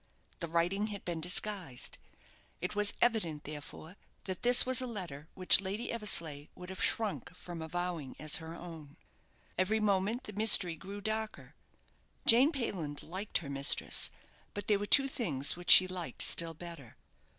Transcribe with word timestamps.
The 0.39 0.47
writing 0.47 0.87
had 0.87 1.05
been 1.05 1.21
disguised. 1.21 1.99
It 2.59 2.73
was 2.73 2.93
evident, 3.01 3.43
therefore, 3.43 3.97
that 4.23 4.41
this 4.41 4.65
was 4.65 4.81
a 4.81 4.87
letter 4.87 5.29
which 5.35 5.61
Lady 5.61 5.91
Eversleigh 5.91 6.47
would 6.55 6.69
have 6.71 6.83
shrunk 6.83 7.35
from 7.35 7.61
avowing 7.61 8.15
as 8.17 8.37
her 8.37 8.55
own. 8.55 8.97
Every 9.59 9.79
moment 9.79 10.23
the 10.23 10.33
mystery 10.33 10.75
grew 10.75 11.01
darker. 11.01 11.53
Jane 12.25 12.51
Payland 12.51 13.03
liked 13.03 13.37
her 13.37 13.49
mistress; 13.51 14.09
but 14.55 14.65
there 14.65 14.79
were 14.79 14.87
two 14.87 15.07
things 15.07 15.55
which 15.55 15.69
she 15.69 15.85
liked 15.87 16.23
still 16.23 16.55
better. 16.55 16.97